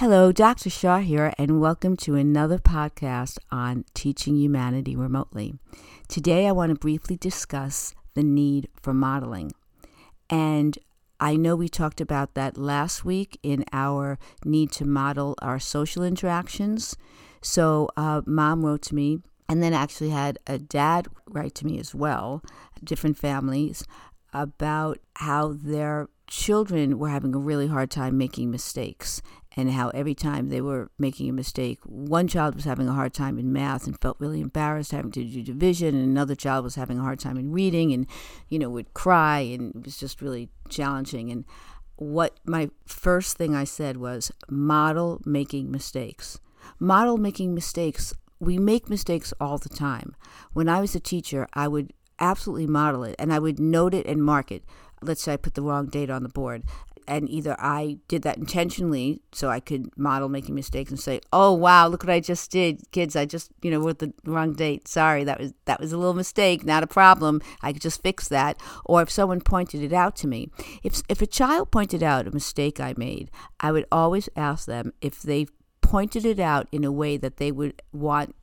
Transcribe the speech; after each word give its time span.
Hello, 0.00 0.30
Dr. 0.30 0.70
Shaw 0.70 1.00
here, 1.00 1.34
and 1.38 1.60
welcome 1.60 1.96
to 1.96 2.14
another 2.14 2.58
podcast 2.58 3.36
on 3.50 3.84
teaching 3.94 4.36
humanity 4.36 4.94
remotely. 4.94 5.58
Today, 6.06 6.46
I 6.46 6.52
want 6.52 6.70
to 6.70 6.78
briefly 6.78 7.16
discuss 7.16 7.96
the 8.14 8.22
need 8.22 8.68
for 8.80 8.94
modeling. 8.94 9.50
And 10.30 10.78
I 11.18 11.34
know 11.34 11.56
we 11.56 11.68
talked 11.68 12.00
about 12.00 12.34
that 12.34 12.56
last 12.56 13.04
week 13.04 13.40
in 13.42 13.64
our 13.72 14.20
need 14.44 14.70
to 14.74 14.84
model 14.84 15.34
our 15.42 15.58
social 15.58 16.04
interactions. 16.04 16.96
So, 17.42 17.88
uh, 17.96 18.22
mom 18.24 18.64
wrote 18.64 18.82
to 18.82 18.94
me, 18.94 19.18
and 19.48 19.64
then 19.64 19.72
actually 19.72 20.10
had 20.10 20.38
a 20.46 20.58
dad 20.58 21.08
write 21.28 21.56
to 21.56 21.66
me 21.66 21.80
as 21.80 21.92
well, 21.92 22.40
different 22.84 23.18
families, 23.18 23.82
about 24.32 25.00
how 25.16 25.56
their 25.60 26.08
children 26.28 26.98
were 26.98 27.08
having 27.08 27.34
a 27.34 27.38
really 27.38 27.66
hard 27.66 27.90
time 27.90 28.16
making 28.16 28.50
mistakes 28.50 29.20
and 29.56 29.72
how 29.72 29.88
every 29.88 30.14
time 30.14 30.50
they 30.50 30.60
were 30.60 30.90
making 30.98 31.28
a 31.28 31.32
mistake, 31.32 31.80
one 31.84 32.28
child 32.28 32.54
was 32.54 32.64
having 32.64 32.88
a 32.88 32.92
hard 32.92 33.12
time 33.12 33.38
in 33.38 33.52
math 33.52 33.86
and 33.86 34.00
felt 34.00 34.20
really 34.20 34.40
embarrassed 34.40 34.92
having 34.92 35.10
to 35.10 35.24
do 35.24 35.42
division, 35.42 35.96
and 35.96 36.04
another 36.04 36.36
child 36.36 36.62
was 36.62 36.76
having 36.76 36.98
a 36.98 37.02
hard 37.02 37.18
time 37.18 37.36
in 37.36 37.50
reading 37.50 37.92
and, 37.92 38.06
you 38.48 38.58
know, 38.58 38.70
would 38.70 38.94
cry, 38.94 39.40
and 39.40 39.74
it 39.74 39.84
was 39.84 39.96
just 39.96 40.22
really 40.22 40.48
challenging. 40.68 41.32
And 41.32 41.44
what 41.96 42.38
my 42.44 42.70
first 42.86 43.36
thing 43.36 43.56
I 43.56 43.64
said 43.64 43.96
was 43.96 44.30
model 44.48 45.20
making 45.24 45.72
mistakes. 45.72 46.38
Model 46.78 47.16
making 47.16 47.52
mistakes. 47.52 48.14
We 48.38 48.58
make 48.58 48.88
mistakes 48.88 49.34
all 49.40 49.58
the 49.58 49.68
time. 49.68 50.14
When 50.52 50.68
I 50.68 50.80
was 50.80 50.94
a 50.94 51.00
teacher, 51.00 51.48
I 51.54 51.66
would 51.66 51.92
absolutely 52.20 52.66
model 52.66 53.04
it 53.04 53.16
and 53.18 53.32
I 53.32 53.38
would 53.38 53.58
note 53.58 53.94
it 53.94 54.06
and 54.06 54.22
mark 54.22 54.50
it 54.50 54.64
let's 55.02 55.22
say 55.22 55.34
I 55.34 55.36
put 55.36 55.54
the 55.54 55.62
wrong 55.62 55.86
date 55.86 56.10
on 56.10 56.22
the 56.22 56.28
board 56.28 56.64
and 57.08 57.28
either 57.30 57.56
I 57.58 57.98
did 58.06 58.22
that 58.22 58.36
intentionally 58.36 59.22
so 59.32 59.48
I 59.48 59.60
could 59.60 59.90
model 59.96 60.28
making 60.28 60.54
mistakes 60.54 60.90
and 60.90 61.00
say, 61.00 61.20
"Oh 61.32 61.54
wow, 61.54 61.88
look 61.88 62.02
what 62.02 62.12
I 62.12 62.20
just 62.20 62.50
did, 62.50 62.82
kids! 62.92 63.16
I 63.16 63.24
just 63.24 63.50
you 63.62 63.70
know 63.70 63.80
wrote 63.80 63.98
the 63.98 64.12
wrong 64.24 64.52
date. 64.52 64.86
Sorry, 64.86 65.24
that 65.24 65.40
was 65.40 65.54
that 65.64 65.80
was 65.80 65.92
a 65.92 65.96
little 65.96 66.14
mistake, 66.14 66.64
not 66.64 66.82
a 66.82 66.86
problem. 66.86 67.40
I 67.62 67.72
could 67.72 67.82
just 67.82 68.02
fix 68.02 68.28
that." 68.28 68.60
Or 68.84 69.00
if 69.00 69.10
someone 69.10 69.40
pointed 69.40 69.82
it 69.82 69.92
out 69.92 70.14
to 70.16 70.28
me, 70.28 70.50
if 70.82 71.02
if 71.08 71.22
a 71.22 71.26
child 71.26 71.70
pointed 71.70 72.02
out 72.02 72.28
a 72.28 72.30
mistake 72.30 72.78
I 72.78 72.94
made, 72.96 73.30
I 73.58 73.72
would 73.72 73.86
always 73.90 74.28
ask 74.36 74.66
them 74.66 74.92
if 75.00 75.22
they 75.22 75.46
pointed 75.80 76.26
it 76.26 76.38
out 76.38 76.68
in 76.70 76.84
a 76.84 76.92
way 76.92 77.16
that 77.16 77.38
they 77.38 77.50
would 77.50 77.80
want 77.92 78.36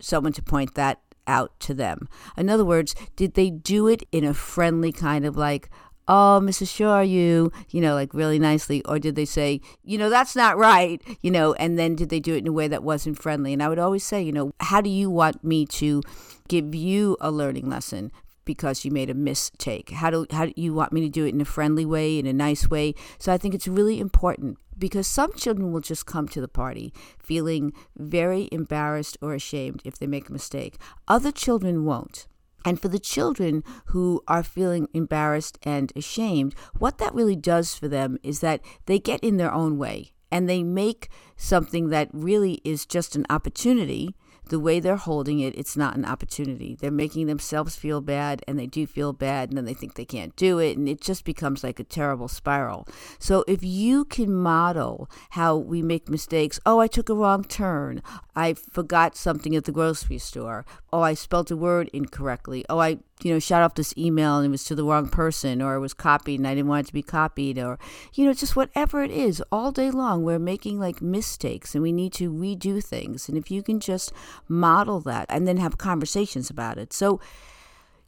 someone 0.00 0.32
to 0.32 0.42
point 0.42 0.74
that 0.74 1.00
out 1.28 1.52
to 1.60 1.74
them. 1.74 2.08
In 2.36 2.48
other 2.48 2.64
words, 2.64 2.94
did 3.14 3.34
they 3.34 3.50
do 3.50 3.86
it 3.86 4.02
in 4.10 4.24
a 4.24 4.34
friendly 4.34 4.90
kind 4.90 5.24
of 5.24 5.36
like, 5.36 5.70
oh, 6.08 6.40
Mrs. 6.42 6.74
Shaw, 6.74 7.00
you, 7.00 7.52
you 7.68 7.80
know, 7.80 7.94
like 7.94 8.14
really 8.14 8.38
nicely? 8.38 8.82
Or 8.84 8.98
did 8.98 9.14
they 9.14 9.24
say, 9.24 9.60
you 9.84 9.98
know, 9.98 10.10
that's 10.10 10.34
not 10.34 10.56
right, 10.56 11.00
you 11.20 11.30
know, 11.30 11.52
and 11.54 11.78
then 11.78 11.94
did 11.94 12.08
they 12.08 12.20
do 12.20 12.34
it 12.34 12.38
in 12.38 12.48
a 12.48 12.52
way 12.52 12.66
that 12.68 12.82
wasn't 12.82 13.18
friendly? 13.18 13.52
And 13.52 13.62
I 13.62 13.68
would 13.68 13.78
always 13.78 14.04
say, 14.04 14.22
you 14.22 14.32
know, 14.32 14.52
how 14.60 14.80
do 14.80 14.90
you 14.90 15.10
want 15.10 15.44
me 15.44 15.66
to 15.66 16.02
give 16.48 16.74
you 16.74 17.16
a 17.20 17.30
learning 17.30 17.68
lesson? 17.68 18.10
because 18.44 18.82
you 18.82 18.90
made 18.90 19.10
a 19.10 19.14
mistake? 19.14 19.90
How 19.90 20.08
do 20.08 20.26
how 20.30 20.46
do 20.46 20.54
you 20.56 20.72
want 20.72 20.90
me 20.90 21.02
to 21.02 21.08
do 21.10 21.26
it 21.26 21.34
in 21.34 21.40
a 21.42 21.44
friendly 21.44 21.84
way, 21.84 22.18
in 22.18 22.26
a 22.26 22.32
nice 22.32 22.70
way? 22.70 22.94
So 23.18 23.30
I 23.30 23.36
think 23.36 23.54
it's 23.54 23.68
really 23.68 24.00
important 24.00 24.56
because 24.78 25.06
some 25.06 25.34
children 25.34 25.70
will 25.70 25.82
just 25.82 26.06
come 26.06 26.28
to 26.28 26.40
the 26.40 26.48
party 26.48 26.94
feeling 27.18 27.74
very 27.96 28.48
embarrassed 28.50 29.18
or 29.20 29.34
ashamed 29.34 29.82
if 29.84 29.98
they 29.98 30.06
make 30.06 30.30
a 30.30 30.32
mistake. 30.32 30.78
Other 31.06 31.30
children 31.30 31.84
won't. 31.84 32.26
And 32.64 32.80
for 32.80 32.88
the 32.88 32.98
children 32.98 33.62
who 33.86 34.22
are 34.26 34.42
feeling 34.42 34.88
embarrassed 34.92 35.58
and 35.62 35.92
ashamed, 35.94 36.54
what 36.78 36.98
that 36.98 37.14
really 37.14 37.36
does 37.36 37.74
for 37.74 37.88
them 37.88 38.18
is 38.22 38.40
that 38.40 38.60
they 38.86 38.98
get 38.98 39.20
in 39.20 39.36
their 39.36 39.52
own 39.52 39.78
way 39.78 40.12
and 40.30 40.48
they 40.48 40.62
make 40.62 41.08
something 41.36 41.88
that 41.88 42.10
really 42.12 42.60
is 42.64 42.84
just 42.84 43.16
an 43.16 43.24
opportunity 43.30 44.14
the 44.48 44.60
way 44.60 44.80
they're 44.80 44.96
holding 44.96 45.40
it, 45.40 45.56
it's 45.56 45.76
not 45.76 45.96
an 45.96 46.04
opportunity. 46.04 46.76
They're 46.78 46.90
making 46.90 47.26
themselves 47.26 47.76
feel 47.76 48.00
bad, 48.00 48.42
and 48.46 48.58
they 48.58 48.66
do 48.66 48.86
feel 48.86 49.12
bad, 49.12 49.48
and 49.48 49.58
then 49.58 49.64
they 49.64 49.74
think 49.74 49.94
they 49.94 50.04
can't 50.04 50.34
do 50.36 50.58
it, 50.58 50.76
and 50.76 50.88
it 50.88 51.00
just 51.00 51.24
becomes 51.24 51.62
like 51.62 51.80
a 51.80 51.84
terrible 51.84 52.28
spiral. 52.28 52.86
So, 53.18 53.44
if 53.46 53.62
you 53.62 54.04
can 54.04 54.32
model 54.34 55.10
how 55.30 55.56
we 55.56 55.82
make 55.82 56.08
mistakes 56.08 56.60
oh, 56.66 56.80
I 56.80 56.86
took 56.86 57.08
a 57.08 57.14
wrong 57.14 57.44
turn, 57.44 58.02
I 58.34 58.54
forgot 58.54 59.16
something 59.16 59.54
at 59.56 59.64
the 59.64 59.72
grocery 59.72 60.18
store, 60.18 60.64
oh, 60.92 61.00
I 61.00 61.14
spelled 61.14 61.50
a 61.50 61.56
word 61.56 61.90
incorrectly, 61.92 62.64
oh, 62.68 62.78
I 62.78 62.98
you 63.22 63.32
know, 63.32 63.38
shot 63.38 63.62
off 63.62 63.74
this 63.74 63.94
email 63.96 64.38
and 64.38 64.46
it 64.46 64.50
was 64.50 64.64
to 64.64 64.74
the 64.74 64.84
wrong 64.84 65.08
person, 65.08 65.60
or 65.60 65.74
it 65.74 65.80
was 65.80 65.94
copied 65.94 66.40
and 66.40 66.46
I 66.46 66.54
didn't 66.54 66.68
want 66.68 66.86
it 66.86 66.88
to 66.88 66.92
be 66.92 67.02
copied, 67.02 67.58
or, 67.58 67.78
you 68.14 68.24
know, 68.24 68.32
just 68.32 68.56
whatever 68.56 69.02
it 69.02 69.10
is, 69.10 69.42
all 69.50 69.72
day 69.72 69.90
long, 69.90 70.22
we're 70.22 70.38
making 70.38 70.78
like 70.78 71.02
mistakes 71.02 71.74
and 71.74 71.82
we 71.82 71.92
need 71.92 72.12
to 72.14 72.30
redo 72.30 72.82
things. 72.82 73.28
And 73.28 73.36
if 73.36 73.50
you 73.50 73.62
can 73.62 73.80
just 73.80 74.12
model 74.48 75.00
that 75.00 75.26
and 75.28 75.46
then 75.46 75.56
have 75.56 75.78
conversations 75.78 76.50
about 76.50 76.78
it. 76.78 76.92
So 76.92 77.20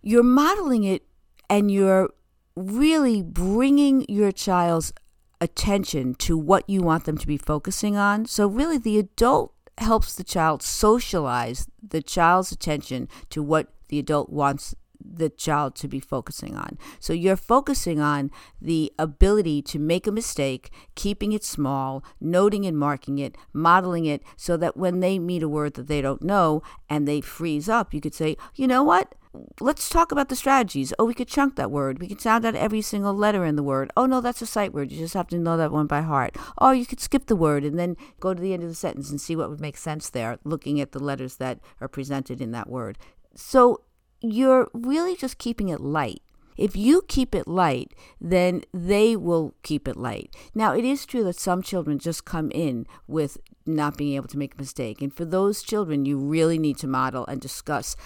you're 0.02 0.22
modeling 0.22 0.84
it 0.84 1.02
and 1.48 1.70
you're 1.70 2.10
really 2.56 3.22
bringing 3.22 4.04
your 4.08 4.32
child's 4.32 4.92
attention 5.40 6.14
to 6.14 6.36
what 6.36 6.68
you 6.68 6.82
want 6.82 7.04
them 7.04 7.18
to 7.18 7.26
be 7.26 7.36
focusing 7.36 7.96
on. 7.96 8.26
So, 8.26 8.46
really, 8.46 8.78
the 8.78 8.98
adult 8.98 9.54
helps 9.78 10.14
the 10.14 10.24
child 10.24 10.62
socialize 10.62 11.66
the 11.82 12.02
child's 12.02 12.52
attention 12.52 13.08
to 13.30 13.42
what 13.42 13.72
the 13.88 13.98
adult 13.98 14.30
wants 14.30 14.74
the 15.04 15.30
child 15.30 15.74
to 15.76 15.88
be 15.88 16.00
focusing 16.00 16.56
on. 16.56 16.78
So 16.98 17.12
you're 17.12 17.36
focusing 17.36 18.00
on 18.00 18.30
the 18.60 18.92
ability 18.98 19.62
to 19.62 19.78
make 19.78 20.06
a 20.06 20.12
mistake, 20.12 20.70
keeping 20.94 21.32
it 21.32 21.44
small, 21.44 22.04
noting 22.20 22.66
and 22.66 22.78
marking 22.78 23.18
it, 23.18 23.36
modeling 23.52 24.06
it 24.06 24.22
so 24.36 24.56
that 24.56 24.76
when 24.76 25.00
they 25.00 25.18
meet 25.18 25.42
a 25.42 25.48
word 25.48 25.74
that 25.74 25.88
they 25.88 26.00
don't 26.00 26.22
know 26.22 26.62
and 26.88 27.06
they 27.06 27.20
freeze 27.20 27.68
up, 27.68 27.94
you 27.94 28.00
could 28.00 28.14
say, 28.14 28.36
you 28.54 28.66
know 28.66 28.82
what? 28.82 29.14
Let's 29.60 29.88
talk 29.88 30.10
about 30.10 30.28
the 30.28 30.34
strategies. 30.34 30.92
Oh, 30.98 31.04
we 31.04 31.14
could 31.14 31.28
chunk 31.28 31.54
that 31.54 31.70
word. 31.70 32.00
We 32.00 32.08
could 32.08 32.20
sound 32.20 32.44
out 32.44 32.56
every 32.56 32.82
single 32.82 33.14
letter 33.14 33.44
in 33.44 33.54
the 33.54 33.62
word. 33.62 33.92
Oh, 33.96 34.06
no, 34.06 34.20
that's 34.20 34.42
a 34.42 34.46
sight 34.46 34.74
word. 34.74 34.90
You 34.90 34.98
just 34.98 35.14
have 35.14 35.28
to 35.28 35.38
know 35.38 35.56
that 35.56 35.70
one 35.70 35.86
by 35.86 36.00
heart. 36.00 36.36
Or 36.58 36.74
you 36.74 36.84
could 36.84 36.98
skip 36.98 37.26
the 37.26 37.36
word 37.36 37.64
and 37.64 37.78
then 37.78 37.96
go 38.18 38.34
to 38.34 38.40
the 38.40 38.52
end 38.52 38.64
of 38.64 38.68
the 38.68 38.74
sentence 38.74 39.08
and 39.08 39.20
see 39.20 39.36
what 39.36 39.48
would 39.48 39.60
make 39.60 39.76
sense 39.76 40.10
there, 40.10 40.38
looking 40.42 40.80
at 40.80 40.90
the 40.90 40.98
letters 40.98 41.36
that 41.36 41.60
are 41.80 41.86
presented 41.86 42.40
in 42.40 42.50
that 42.50 42.68
word. 42.68 42.98
So 43.36 43.82
you're 44.20 44.68
really 44.72 45.16
just 45.16 45.38
keeping 45.38 45.68
it 45.68 45.80
light. 45.80 46.22
If 46.56 46.76
you 46.76 47.02
keep 47.08 47.34
it 47.34 47.48
light, 47.48 47.94
then 48.20 48.64
they 48.74 49.16
will 49.16 49.54
keep 49.62 49.88
it 49.88 49.96
light. 49.96 50.36
Now, 50.54 50.74
it 50.74 50.84
is 50.84 51.06
true 51.06 51.24
that 51.24 51.40
some 51.40 51.62
children 51.62 51.98
just 51.98 52.26
come 52.26 52.50
in 52.50 52.86
with 53.06 53.38
not 53.64 53.96
being 53.96 54.14
able 54.14 54.28
to 54.28 54.36
make 54.36 54.54
a 54.54 54.58
mistake. 54.58 55.00
And 55.00 55.14
for 55.14 55.24
those 55.24 55.62
children, 55.62 56.04
you 56.04 56.18
really 56.18 56.58
need 56.58 56.76
to 56.78 56.86
model 56.86 57.24
and 57.28 57.40
discuss. 57.40 57.96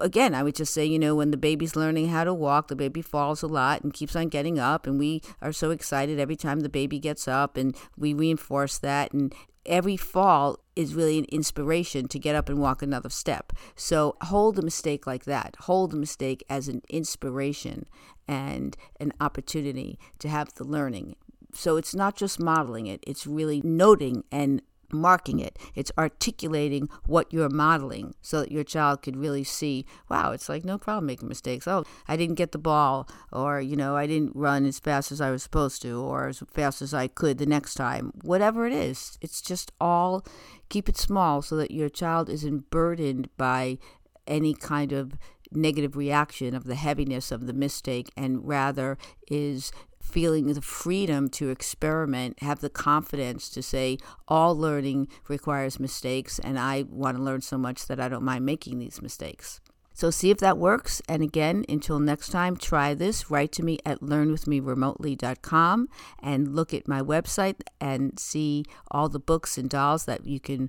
Again, 0.00 0.32
I 0.32 0.44
would 0.44 0.54
just 0.54 0.72
say, 0.72 0.84
you 0.84 0.98
know, 0.98 1.16
when 1.16 1.32
the 1.32 1.36
baby's 1.36 1.74
learning 1.74 2.08
how 2.08 2.22
to 2.22 2.32
walk, 2.32 2.68
the 2.68 2.76
baby 2.76 3.02
falls 3.02 3.42
a 3.42 3.48
lot 3.48 3.82
and 3.82 3.92
keeps 3.92 4.14
on 4.14 4.28
getting 4.28 4.60
up. 4.60 4.86
And 4.86 4.96
we 4.96 5.20
are 5.42 5.52
so 5.52 5.70
excited 5.70 6.20
every 6.20 6.36
time 6.36 6.60
the 6.60 6.68
baby 6.68 7.00
gets 7.00 7.26
up, 7.26 7.56
and 7.56 7.76
we 7.96 8.14
reinforce 8.14 8.78
that. 8.78 9.12
And 9.12 9.34
every 9.66 9.96
fall 9.96 10.58
is 10.76 10.94
really 10.94 11.18
an 11.18 11.26
inspiration 11.26 12.08
to 12.08 12.18
get 12.18 12.34
up 12.34 12.48
and 12.48 12.58
walk 12.58 12.82
another 12.82 13.10
step. 13.10 13.52
So 13.76 14.16
hold 14.22 14.58
a 14.58 14.62
mistake 14.62 15.06
like 15.06 15.24
that. 15.24 15.56
Hold 15.60 15.92
the 15.92 15.96
mistake 15.96 16.44
as 16.48 16.68
an 16.68 16.82
inspiration 16.88 17.86
and 18.26 18.76
an 19.00 19.12
opportunity 19.20 19.98
to 20.18 20.28
have 20.28 20.54
the 20.54 20.64
learning. 20.64 21.16
So 21.52 21.76
it's 21.76 21.94
not 21.94 22.16
just 22.16 22.40
modeling 22.40 22.86
it, 22.86 23.04
it's 23.06 23.26
really 23.26 23.60
noting 23.62 24.24
and 24.32 24.60
marking 24.94 25.38
it. 25.38 25.58
It's 25.74 25.92
articulating 25.98 26.88
what 27.06 27.32
you're 27.32 27.48
modeling 27.48 28.14
so 28.22 28.40
that 28.40 28.52
your 28.52 28.64
child 28.64 29.02
could 29.02 29.16
really 29.16 29.44
see, 29.44 29.86
wow, 30.08 30.32
it's 30.32 30.48
like 30.48 30.64
no 30.64 30.78
problem 30.78 31.06
making 31.06 31.28
mistakes. 31.28 31.68
Oh, 31.68 31.84
I 32.08 32.16
didn't 32.16 32.36
get 32.36 32.52
the 32.52 32.58
ball, 32.58 33.08
or, 33.32 33.60
you 33.60 33.76
know, 33.76 33.96
I 33.96 34.06
didn't 34.06 34.34
run 34.34 34.64
as 34.66 34.78
fast 34.78 35.12
as 35.12 35.20
I 35.20 35.30
was 35.30 35.42
supposed 35.42 35.82
to, 35.82 36.00
or 36.00 36.28
as 36.28 36.42
fast 36.52 36.82
as 36.82 36.94
I 36.94 37.08
could 37.08 37.38
the 37.38 37.46
next 37.46 37.74
time. 37.74 38.12
Whatever 38.22 38.66
it 38.66 38.72
is, 38.72 39.18
it's 39.20 39.40
just 39.42 39.72
all 39.80 40.24
keep 40.68 40.88
it 40.88 40.96
small 40.96 41.42
so 41.42 41.56
that 41.56 41.70
your 41.70 41.88
child 41.88 42.28
isn't 42.28 42.70
burdened 42.70 43.28
by 43.36 43.78
any 44.26 44.54
kind 44.54 44.92
of 44.92 45.12
negative 45.52 45.96
reaction 45.96 46.54
of 46.54 46.64
the 46.64 46.74
heaviness 46.74 47.30
of 47.30 47.46
the 47.46 47.52
mistake 47.52 48.10
and 48.16 48.46
rather 48.46 48.98
is 49.30 49.72
feeling 50.04 50.46
the 50.46 50.60
freedom 50.60 51.28
to 51.30 51.48
experiment, 51.48 52.42
have 52.42 52.60
the 52.60 52.70
confidence 52.70 53.48
to 53.50 53.62
say, 53.62 53.98
all 54.28 54.56
learning 54.56 55.08
requires 55.28 55.80
mistakes, 55.80 56.38
and 56.38 56.58
I 56.58 56.84
want 56.88 57.16
to 57.16 57.22
learn 57.22 57.40
so 57.40 57.58
much 57.58 57.86
that 57.86 57.98
I 57.98 58.08
don't 58.08 58.22
mind 58.22 58.44
making 58.44 58.78
these 58.78 59.02
mistakes. 59.02 59.60
So, 59.96 60.10
see 60.10 60.30
if 60.30 60.38
that 60.38 60.58
works. 60.58 61.00
And 61.08 61.22
again, 61.22 61.64
until 61.68 62.00
next 62.00 62.30
time, 62.30 62.56
try 62.56 62.94
this. 62.94 63.30
Write 63.30 63.52
to 63.52 63.62
me 63.62 63.78
at 63.86 64.00
learnwithmeremotely.com 64.00 65.88
and 66.20 66.54
look 66.54 66.74
at 66.74 66.88
my 66.88 67.00
website 67.00 67.60
and 67.80 68.18
see 68.18 68.64
all 68.90 69.08
the 69.08 69.20
books 69.20 69.56
and 69.56 69.70
dolls 69.70 70.04
that 70.06 70.26
you 70.26 70.40
can 70.40 70.68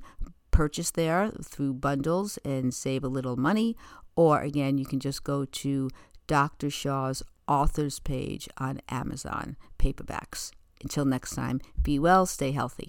purchase 0.51 0.91
there 0.91 1.31
through 1.43 1.73
bundles 1.73 2.37
and 2.45 2.73
save 2.73 3.03
a 3.03 3.09
little 3.09 3.35
money. 3.35 3.75
Or 4.15 4.41
again, 4.41 4.77
you 4.77 4.85
can 4.85 4.99
just 4.99 5.23
go 5.23 5.43
to 5.43 5.89
Dr. 6.27 6.69
Shaw's 6.69 7.23
authors 7.47 7.99
page 7.99 8.47
on 8.57 8.81
Amazon 8.89 9.55
paperbacks. 9.77 10.51
Until 10.81 11.05
next 11.05 11.35
time, 11.35 11.61
be 11.81 11.97
well, 11.97 12.25
stay 12.25 12.51
healthy. 12.51 12.83